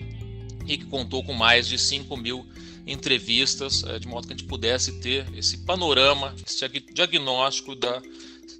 e 0.66 0.78
que 0.78 0.86
contou 0.86 1.22
com 1.22 1.32
mais 1.32 1.68
de 1.68 1.78
5 1.78 2.16
mil 2.16 2.46
entrevistas, 2.86 3.84
é, 3.84 3.98
de 3.98 4.08
modo 4.08 4.26
que 4.26 4.32
a 4.32 4.36
gente 4.36 4.48
pudesse 4.48 5.00
ter 5.00 5.26
esse 5.36 5.58
panorama, 5.58 6.34
esse 6.46 6.66
diagnóstico 6.92 7.74
da 7.74 8.00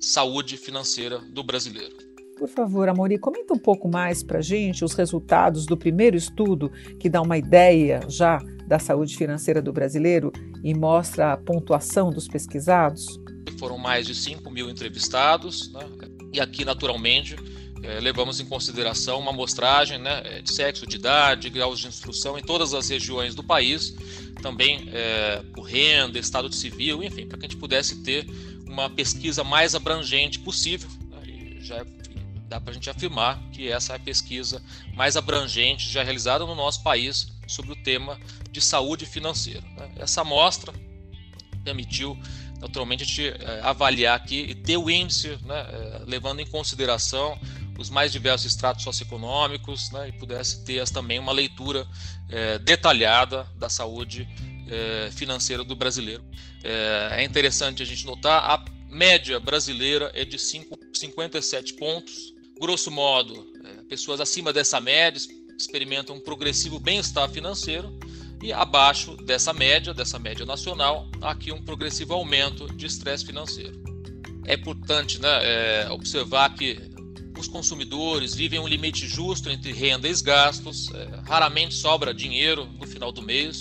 saúde 0.00 0.56
financeira 0.56 1.18
do 1.18 1.42
brasileiro. 1.42 1.97
Por 2.38 2.49
favor, 2.49 2.88
Amori, 2.88 3.18
comenta 3.18 3.54
um 3.54 3.59
pouco 3.59 3.88
mais 3.88 4.23
para 4.23 4.38
a 4.38 4.42
gente 4.42 4.85
os 4.85 4.94
resultados 4.94 5.64
do 5.64 5.76
primeiro 5.76 6.16
estudo 6.16 6.71
que 6.99 7.09
dá 7.09 7.23
uma 7.23 7.38
ideia 7.38 8.00
já 8.09 8.38
da 8.66 8.78
saúde 8.78 9.16
financeira 9.16 9.62
do 9.62 9.73
brasileiro 9.73 10.32
e 10.62 10.75
mostra 10.75 11.32
a 11.32 11.37
pontuação 11.37 12.11
dos 12.11 12.26
pesquisados 12.26 13.21
foram 13.58 13.78
mais 13.78 14.06
de 14.06 14.14
5 14.14 14.50
mil 14.50 14.70
entrevistados, 14.70 15.70
né? 15.72 15.88
e 16.32 16.40
aqui, 16.40 16.64
naturalmente, 16.64 17.37
é, 17.82 17.99
levamos 17.99 18.38
em 18.38 18.46
consideração 18.46 19.18
uma 19.18 19.32
amostragem 19.32 19.99
né, 19.99 20.22
eh, 20.25 20.42
de 20.42 20.52
sexo, 20.52 20.87
de 20.87 20.96
idade, 20.96 21.50
graus 21.50 21.80
de 21.80 21.88
instrução 21.88 22.38
em 22.38 22.42
todas 22.42 22.72
as 22.75 22.88
regiões 22.88 23.34
do 23.34 23.42
país, 23.42 23.94
também 24.40 24.88
é, 24.92 25.42
por 25.52 25.62
renda, 25.62 26.16
estado 26.18 26.49
de 26.49 26.54
civil, 26.54 27.02
enfim, 27.02 27.26
para 27.26 27.38
que 27.38 27.46
a 27.46 27.49
gente 27.49 27.58
pudesse 27.58 28.02
ter 28.02 28.25
uma 28.66 28.88
pesquisa 28.88 29.42
mais 29.42 29.75
abrangente 29.75 30.38
possível. 30.38 30.88
Né, 31.11 31.56
já 31.61 31.84
dá 32.49 32.61
para 32.61 32.70
a 32.70 32.75
gente 32.75 32.88
afirmar 32.88 33.42
que 33.50 33.68
essa 33.68 33.94
é 33.94 33.96
a 33.96 33.99
pesquisa 33.99 34.62
mais 34.94 35.16
abrangente 35.16 35.88
já 35.90 36.04
realizada 36.04 36.46
no 36.46 36.54
nosso 36.54 36.82
país 36.84 37.28
sobre 37.49 37.72
o 37.72 37.76
tema 37.76 38.18
de 38.50 38.61
saúde 38.61 39.06
financeira. 39.06 39.62
Né. 39.76 39.92
Essa 39.96 40.20
amostra 40.20 40.72
permitiu 41.64 42.18
naturalmente 42.62 43.02
a 43.02 43.07
gente 43.07 43.28
é, 43.28 43.61
avaliar 43.62 44.16
aqui 44.16 44.47
e 44.49 44.54
ter 44.54 44.76
o 44.76 44.88
índice, 44.88 45.37
né, 45.45 45.66
é, 45.69 46.02
levando 46.07 46.40
em 46.40 46.47
consideração 46.47 47.38
os 47.76 47.90
mais 47.90 48.12
diversos 48.12 48.47
estratos 48.47 48.85
socioeconômicos, 48.85 49.90
né, 49.90 50.09
e 50.09 50.12
pudesse 50.12 50.64
ter 50.64 50.88
também 50.88 51.19
uma 51.19 51.33
leitura 51.33 51.87
é, 52.28 52.59
detalhada 52.59 53.45
da 53.57 53.69
saúde 53.69 54.28
financeira 55.16 55.62
do 55.62 55.76
brasileiro. 55.76 56.25
É, 56.64 57.23
interessante 57.23 57.83
a 57.83 57.85
gente 57.85 58.07
notar 58.07 58.42
a 58.42 58.64
média 58.88 59.38
brasileira 59.38 60.11
é 60.14 60.25
de 60.25 60.38
5, 60.38 60.78
57 60.95 61.75
pontos. 61.75 62.33
Grosso 62.59 62.90
modo, 62.90 63.52
pessoas 63.87 64.19
acima 64.19 64.50
dessa 64.50 64.81
média 64.81 65.21
experimentam 65.59 66.16
um 66.16 66.21
progressivo 66.21 66.81
bem-estar 66.81 67.28
financeiro 67.28 67.92
e 68.42 68.52
abaixo 68.52 69.16
dessa 69.16 69.52
média, 69.52 69.94
dessa 69.94 70.18
média 70.18 70.44
nacional, 70.44 71.08
aqui 71.20 71.52
um 71.52 71.62
progressivo 71.62 72.14
aumento 72.14 72.66
de 72.75 72.87
estresse 72.87 73.25
financeiro. 73.25 73.80
É 74.46 74.54
importante 74.54 75.20
né, 75.20 75.28
é, 75.42 75.90
observar 75.90 76.54
que 76.54 76.92
poucos 77.42 77.49
consumidores 77.49 78.34
vivem 78.34 78.61
um 78.61 78.68
limite 78.68 79.06
justo 79.08 79.50
entre 79.50 79.72
renda 79.72 80.08
e 80.08 80.22
gastos, 80.22 80.90
é, 80.94 81.20
raramente 81.26 81.75
sobra 81.75 82.14
dinheiro 82.14 82.66
no 82.78 82.87
final 82.87 83.11
do 83.11 83.20
mês, 83.20 83.58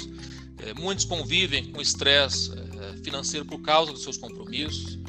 é, 0.59 0.73
muitos 0.73 1.05
convivem 1.05 1.71
com 1.71 1.81
estresse 1.81 2.51
é, 2.51 3.03
financeiro 3.03 3.45
por 3.45 3.61
causa 3.61 3.91
dos 3.91 4.03
seus 4.03 4.17
compromissos, 4.17 4.99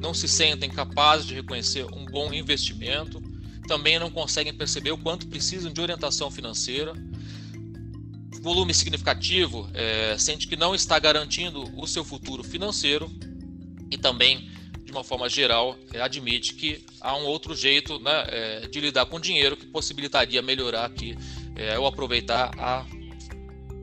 não 0.00 0.14
se 0.14 0.28
sentem 0.28 0.70
capazes 0.70 1.26
de 1.26 1.34
reconhecer 1.34 1.84
um 1.92 2.04
bom 2.06 2.32
investimento, 2.32 3.20
também 3.66 3.98
não 3.98 4.10
conseguem 4.10 4.54
perceber 4.54 4.92
o 4.92 4.98
quanto 4.98 5.26
precisam 5.26 5.72
de 5.72 5.80
orientação 5.80 6.30
financeira. 6.30 6.92
Volume 8.40 8.72
significativo 8.72 9.68
é, 9.74 10.16
sente 10.18 10.48
que 10.48 10.56
não 10.56 10.74
está 10.74 10.98
garantindo 10.98 11.62
o 11.78 11.86
seu 11.86 12.04
futuro 12.04 12.42
financeiro 12.42 13.10
e 13.90 13.98
também 13.98 14.50
de 14.90 14.92
uma 14.92 15.04
forma 15.04 15.28
geral, 15.28 15.76
é, 15.94 16.00
admite 16.00 16.54
que 16.54 16.84
há 17.00 17.16
um 17.16 17.24
outro 17.24 17.54
jeito 17.54 18.00
né, 18.00 18.24
é, 18.26 18.66
de 18.66 18.80
lidar 18.80 19.06
com 19.06 19.20
dinheiro 19.20 19.56
que 19.56 19.64
possibilitaria 19.66 20.42
melhorar 20.42 20.84
aqui 20.84 21.16
é, 21.54 21.78
ou 21.78 21.86
aproveitar 21.86 22.50
a, 22.58 22.84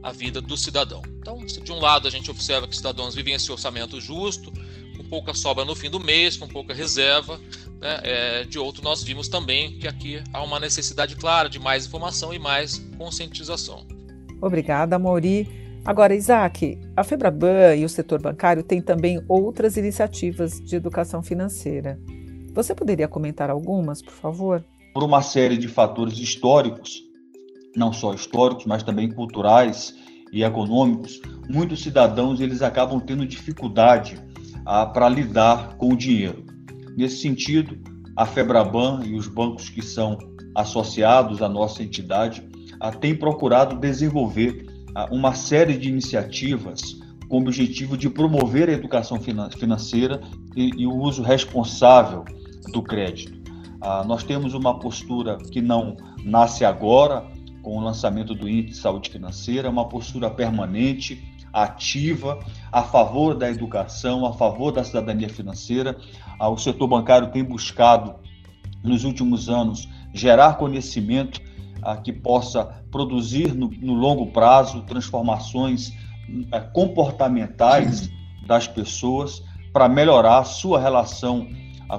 a 0.04 0.12
vida 0.12 0.42
do 0.42 0.58
cidadão. 0.58 1.02
Então, 1.20 1.38
de 1.46 1.72
um 1.72 1.80
lado, 1.80 2.10
a 2.10 2.12
gente 2.12 2.30
observa 2.30 2.68
que 2.68 2.72
os 2.72 2.78
cidadãos 2.78 3.16
vivem 3.16 3.34
esse 3.34 3.50
orçamento 3.50 4.02
justo, 4.02 4.52
com 4.98 5.04
pouca 5.06 5.34
sobra 5.34 5.64
no 5.64 5.76
fim 5.76 5.90
do 5.90 6.00
mês, 6.00 6.36
com 6.36 6.46
pouca 6.46 6.74
reserva. 6.74 7.40
Né, 7.80 8.00
é, 8.04 8.44
de 8.44 8.60
outro, 8.60 8.84
nós 8.84 9.02
vimos 9.02 9.30
também 9.30 9.80
que 9.80 9.88
aqui 9.88 10.22
há 10.34 10.44
uma 10.44 10.60
necessidade 10.60 11.16
clara 11.16 11.50
de 11.50 11.58
mais 11.58 11.86
informação 11.86 12.34
e 12.34 12.40
mais 12.40 12.80
conscientização. 12.98 13.88
Obrigada, 14.42 14.98
Mauri. 15.00 15.48
Agora, 15.86 16.14
Isaac, 16.14 16.80
a 16.96 17.04
Febraban 17.04 17.76
e 17.76 17.86
o 17.86 17.90
setor 17.90 18.22
bancário 18.22 18.62
têm 18.62 18.82
também 18.82 19.24
outras 19.28 19.78
iniciativas 19.78 20.60
de 20.60 20.76
educação 20.76 21.24
financeira. 21.24 21.98
Você 22.54 22.76
poderia 22.76 23.08
comentar 23.08 23.50
algumas, 23.50 24.02
por 24.02 24.14
favor? 24.14 24.66
Por 24.94 25.04
uma 25.04 25.22
série 25.22 25.58
de 25.58 25.68
fatores 25.68 26.18
históricos, 26.18 27.04
não 27.76 27.94
só 27.94 28.14
históricos, 28.14 28.66
mas 28.66 28.84
também 28.84 29.10
culturais 29.12 29.96
e 30.34 30.44
econômicos, 30.44 31.22
muitos 31.50 31.82
cidadãos 31.82 32.42
eles 32.42 32.62
acabam 32.62 33.00
tendo 33.00 33.26
dificuldade 33.26 34.18
ah, 34.66 34.86
para 34.86 35.08
lidar 35.08 35.78
com 35.78 35.94
o 35.94 35.98
dinheiro. 35.98 36.44
Nesse 36.98 37.22
sentido, 37.22 37.78
a 38.16 38.26
Febraban 38.26 39.04
e 39.06 39.16
os 39.16 39.28
bancos 39.28 39.70
que 39.70 39.82
são 39.82 40.18
associados 40.56 41.42
à 41.42 41.48
nossa 41.48 41.84
entidade 41.84 42.47
ah, 42.80 42.92
têm 42.92 43.16
procurado 43.16 43.78
desenvolver 43.78 44.66
uma 45.12 45.36
série 45.36 45.78
de 45.78 45.90
iniciativas 45.90 46.98
com 47.30 47.38
o 47.38 47.42
objetivo 47.42 47.98
de 47.98 48.10
promover 48.10 48.70
a 48.70 48.74
educação 48.74 49.20
financeira 49.20 50.22
e, 50.56 50.72
e 50.82 50.88
o 50.88 50.96
uso 50.96 51.22
responsável 51.22 52.24
do 52.72 52.82
crédito. 52.82 53.38
Ah, 53.82 54.04
nós 54.06 54.24
temos 54.24 54.54
uma 54.54 54.80
postura 54.80 55.38
que 55.38 55.62
não 55.62 55.98
nasce 56.24 56.66
agora, 56.66 57.26
com 57.62 57.78
o 57.78 57.82
lançamento 57.82 58.34
do 58.34 58.48
Índice 58.48 58.76
de 58.76 58.78
Saúde 58.78 59.10
Financeira, 59.10 59.70
uma 59.70 59.88
postura 59.88 60.30
permanente, 60.30 61.22
ativa, 61.52 62.40
a 62.72 62.84
favor 62.84 63.36
da 63.36 63.50
educação, 63.50 64.26
a 64.26 64.34
favor 64.34 64.72
da 64.72 64.84
cidadania 64.84 65.30
financeira. 65.30 65.98
Ah, 66.40 66.50
o 66.50 66.58
setor 66.58 66.88
bancário 66.88 67.32
tem 67.32 67.44
buscado, 67.44 68.16
nos 68.84 69.04
últimos 69.04 69.50
anos, 69.50 69.88
gerar 70.14 70.54
conhecimento 70.54 71.42
que 71.96 72.12
possa 72.12 72.66
produzir 72.92 73.54
no, 73.54 73.70
no, 73.70 73.94
longo 73.94 74.28
prazo 74.28 74.82
transformações 74.82 75.94
é, 76.52 76.60
comportamentais 76.60 78.10
das 78.46 78.68
pessoas 78.68 79.42
para 79.72 79.88
melhorar 79.88 80.40
a 80.40 80.44
sua 80.44 80.80
relação 80.80 81.48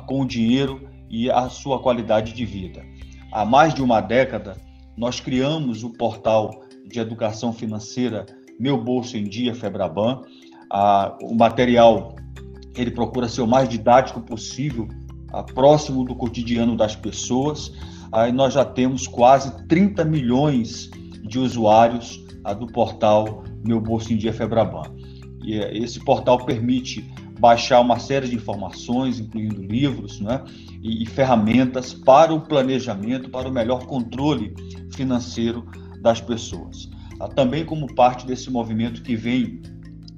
com 0.06 0.20
o 0.20 0.26
dinheiro 0.26 0.88
e 1.08 1.30
a 1.30 1.48
sua 1.48 1.78
qualidade 1.78 2.32
de 2.34 2.44
vida. 2.44 2.84
Há 3.32 3.44
mais 3.44 3.72
de 3.72 3.82
uma 3.82 4.00
década, 4.00 4.56
nós 4.96 5.20
criamos 5.20 5.82
o 5.82 5.90
portal 5.90 6.50
de 6.86 6.98
educação 6.98 7.52
financeira 7.52 8.26
Meu 8.58 8.82
Bolso 8.82 9.16
em 9.16 9.24
Dia 9.24 9.54
Febraban. 9.54 10.22
o 11.22 11.34
material 11.34 12.14
ele 12.74 12.90
procura 12.90 13.28
ser 13.28 13.40
o 13.40 13.46
mais 13.46 13.68
didático 13.68 14.20
possível, 14.20 14.86
próximo 15.54 16.04
do 16.04 16.14
cotidiano 16.14 16.76
das 16.76 16.94
pessoas 16.94 17.72
aí 18.12 18.32
nós 18.32 18.54
já 18.54 18.64
temos 18.64 19.06
quase 19.06 19.66
30 19.66 20.04
milhões 20.04 20.90
de 21.22 21.38
usuários 21.38 22.24
do 22.58 22.66
portal 22.66 23.44
Meu 23.64 23.80
Bolso 23.80 24.12
em 24.12 24.16
Dia 24.16 24.32
Febraban. 24.32 24.94
E 25.44 25.54
é, 25.54 25.76
esse 25.76 26.00
portal 26.00 26.44
permite 26.44 27.04
baixar 27.38 27.80
uma 27.80 27.98
série 27.98 28.28
de 28.28 28.34
informações, 28.34 29.20
incluindo 29.20 29.62
livros 29.62 30.20
né, 30.20 30.42
e, 30.82 31.02
e 31.02 31.06
ferramentas 31.06 31.94
para 31.94 32.34
o 32.34 32.40
planejamento, 32.40 33.30
para 33.30 33.48
o 33.48 33.52
melhor 33.52 33.86
controle 33.86 34.54
financeiro 34.94 35.64
das 36.02 36.20
pessoas. 36.20 36.90
Ah, 37.20 37.28
também 37.28 37.64
como 37.64 37.92
parte 37.94 38.26
desse 38.26 38.50
movimento 38.50 39.02
que 39.02 39.16
vem 39.16 39.60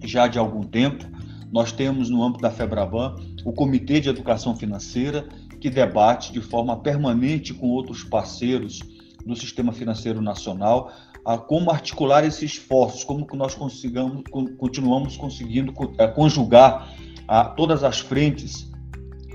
já 0.03 0.26
de 0.26 0.38
algum 0.38 0.62
tempo, 0.62 1.05
nós 1.53 1.72
temos 1.72 2.09
no 2.09 2.22
âmbito 2.22 2.42
da 2.42 2.50
FEBRABAN 2.50 3.16
o 3.44 3.53
Comitê 3.53 4.00
de 4.00 4.09
Educação 4.09 4.55
Financeira, 4.55 5.29
que 5.61 5.70
debate 5.70 6.33
de 6.33 6.40
forma 6.40 6.77
permanente 6.77 7.53
com 7.53 7.68
outros 7.68 8.03
parceiros 8.03 8.81
do 9.25 9.37
sistema 9.37 9.73
financeiro 9.73 10.23
nacional 10.23 10.90
a 11.25 11.37
como 11.37 11.70
articular 11.70 12.25
esses 12.25 12.55
esforços, 12.55 13.05
como 13.05 13.27
que 13.27 13.37
nós 13.37 13.55
consigamos, 13.55 14.23
continuamos 14.59 15.16
conseguindo 15.16 15.73
é, 15.99 16.07
conjugar 16.07 16.94
a 17.29 17.44
todas 17.44 17.85
as 17.85 18.01
frentes 18.01 18.70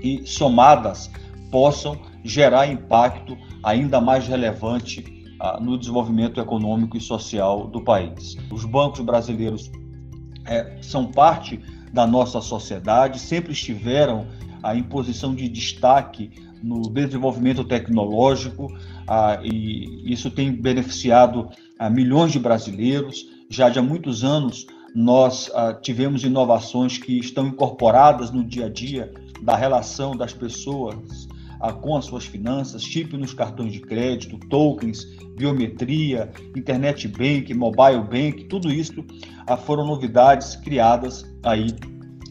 e 0.02 0.26
somadas 0.26 1.10
possam 1.50 1.96
gerar 2.24 2.66
impacto 2.66 3.36
ainda 3.62 4.00
mais 4.00 4.26
relevante 4.26 5.16
no 5.60 5.78
desenvolvimento 5.78 6.40
econômico 6.40 6.96
e 6.96 7.00
social 7.00 7.66
do 7.66 7.82
país. 7.82 8.36
Os 8.50 8.64
bancos 8.64 9.00
brasileiros 9.00 9.70
é, 10.44 10.78
são 10.80 11.10
parte 11.10 11.60
da 11.96 12.06
nossa 12.06 12.42
sociedade, 12.42 13.18
sempre 13.18 13.52
estiveram 13.52 14.26
a 14.62 14.76
imposição 14.76 15.34
de 15.34 15.48
destaque 15.48 16.30
no 16.62 16.82
desenvolvimento 16.90 17.64
tecnológico, 17.64 18.70
e 19.42 20.12
isso 20.12 20.30
tem 20.30 20.52
beneficiado 20.52 21.48
a 21.78 21.88
milhões 21.88 22.32
de 22.32 22.38
brasileiros. 22.38 23.24
Já 23.48 23.68
há 23.68 23.82
muitos 23.82 24.24
anos, 24.24 24.66
nós 24.94 25.50
ah, 25.54 25.72
tivemos 25.72 26.22
inovações 26.22 26.98
que 26.98 27.18
estão 27.18 27.46
incorporadas 27.46 28.30
no 28.30 28.44
dia 28.44 28.66
a 28.66 28.68
dia 28.68 29.10
da 29.40 29.56
relação 29.56 30.14
das 30.14 30.34
pessoas 30.34 31.26
com 31.72 31.96
as 31.96 32.04
suas 32.04 32.26
finanças, 32.26 32.82
chip 32.82 33.16
nos 33.16 33.32
cartões 33.32 33.72
de 33.72 33.80
crédito, 33.80 34.38
tokens, 34.48 35.04
biometria, 35.36 36.30
internet 36.54 37.08
bank, 37.08 37.52
mobile 37.54 38.02
bank, 38.02 38.44
tudo 38.44 38.72
isso 38.72 39.04
ah, 39.46 39.56
foram 39.56 39.86
novidades 39.86 40.56
criadas 40.56 41.24
aí 41.42 41.74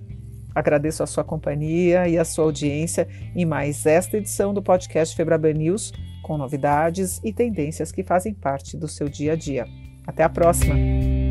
Agradeço 0.53 1.03
a 1.03 1.07
sua 1.07 1.23
companhia 1.23 2.07
e 2.07 2.17
a 2.17 2.25
sua 2.25 2.45
audiência 2.45 3.07
em 3.35 3.45
mais 3.45 3.85
esta 3.85 4.17
edição 4.17 4.53
do 4.53 4.61
podcast 4.61 5.15
Febraban 5.15 5.53
News, 5.53 5.93
com 6.23 6.37
novidades 6.37 7.21
e 7.23 7.31
tendências 7.31 7.91
que 7.91 8.03
fazem 8.03 8.33
parte 8.33 8.75
do 8.75 8.87
seu 8.87 9.07
dia 9.07 9.33
a 9.33 9.35
dia. 9.35 9.67
Até 10.05 10.23
a 10.23 10.29
próxima! 10.29 11.28